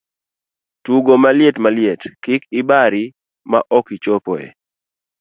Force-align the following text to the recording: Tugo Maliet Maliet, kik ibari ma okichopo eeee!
Tugo 0.85 1.13
Maliet 1.23 1.55
Maliet, 1.63 2.01
kik 2.23 2.41
ibari 2.59 3.03
ma 3.51 3.59
okichopo 3.77 4.31
eeee! 4.39 4.53